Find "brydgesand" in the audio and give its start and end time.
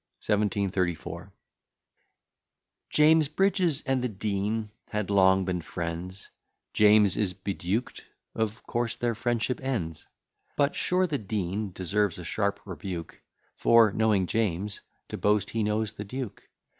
3.29-4.01